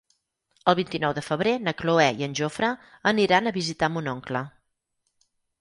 El 0.71 0.75
vint-i-nou 0.79 1.13
de 1.17 1.23
febrer 1.25 1.53
na 1.67 1.73
Cloè 1.83 2.07
i 2.23 2.27
en 2.29 2.35
Jofre 2.41 2.71
aniran 3.15 3.51
a 3.53 3.57
visitar 3.59 3.91
mon 3.99 4.11
oncle. 4.19 4.47